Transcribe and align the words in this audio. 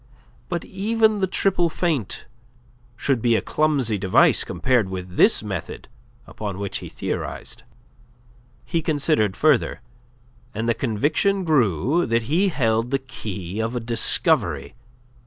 But 0.49 0.65
even 0.65 1.19
the 1.19 1.27
triple 1.27 1.69
feint 1.69 2.25
should 2.95 3.21
be 3.21 3.35
a 3.35 3.41
clumsy 3.43 3.99
device 3.99 4.43
compared 4.43 4.89
with 4.89 5.15
this 5.15 5.43
method 5.43 5.89
upon 6.25 6.57
which 6.57 6.79
he 6.79 6.89
theorized. 6.89 7.61
He 8.65 8.81
considered 8.81 9.37
further, 9.37 9.81
and 10.55 10.67
the 10.67 10.73
conviction 10.73 11.43
grew 11.43 12.07
that 12.07 12.23
he 12.23 12.49
held 12.49 12.89
the 12.89 12.97
key 12.97 13.59
of 13.59 13.75
a 13.75 13.79
discovery. 13.79 14.73